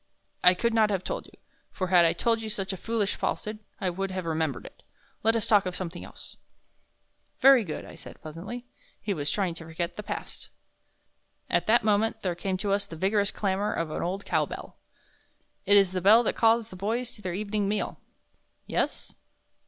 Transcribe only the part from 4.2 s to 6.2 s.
remembered it. Let us talk of something